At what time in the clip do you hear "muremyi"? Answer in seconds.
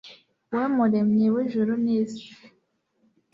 0.75-1.25